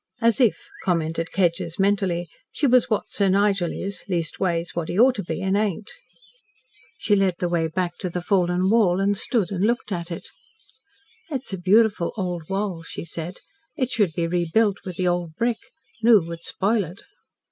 "As 0.19 0.41
if," 0.41 0.67
commented 0.83 1.29
Kedgers 1.31 1.77
mentally, 1.77 2.27
"she 2.51 2.65
was 2.65 2.89
what 2.89 3.11
Sir 3.11 3.29
Nigel 3.29 3.71
is 3.71 4.03
leastways 4.09 4.73
what 4.75 4.87
he'd 4.89 4.97
ought 4.97 5.13
to 5.13 5.23
be 5.23 5.43
an' 5.43 5.55
ain't." 5.55 5.91
She 6.97 7.15
led 7.15 7.35
the 7.37 7.47
way 7.47 7.67
back 7.67 7.99
to 7.99 8.09
the 8.09 8.23
fallen 8.23 8.71
wall 8.71 8.99
and 8.99 9.15
stood 9.15 9.51
and 9.51 9.63
looked 9.63 9.91
at 9.91 10.09
it. 10.09 10.29
"It's 11.29 11.53
a 11.53 11.57
beautiful 11.59 12.13
old 12.17 12.49
wall," 12.49 12.81
she 12.81 13.05
said. 13.05 13.41
"It 13.75 13.91
should 13.91 14.13
be 14.13 14.25
rebuilt 14.25 14.77
with 14.85 14.95
the 14.97 15.07
old 15.07 15.35
brick. 15.35 15.59
New 16.01 16.19
would 16.25 16.41
spoil 16.41 16.83
it." 16.83 17.03